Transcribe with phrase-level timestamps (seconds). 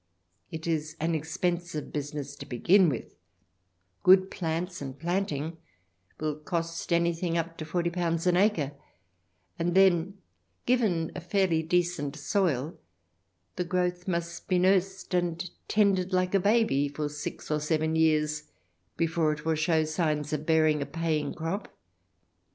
[0.49, 3.13] It is an expensive business to begin with;
[4.01, 5.57] good plants and planting
[6.19, 8.71] will cost any thing up to ;^40 an acre,
[9.59, 10.17] and then,
[10.65, 12.79] given a fairly decent soil,
[13.57, 18.45] the growth must be nursed and tended like a baby for six or seven years
[18.97, 21.71] before it will show signs of bearing a paying crop.